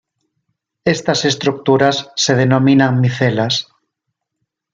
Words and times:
Estas 0.83 1.25
estructuras 1.25 2.09
se 2.15 2.33
denominan 2.33 2.99
micelas. 3.01 3.67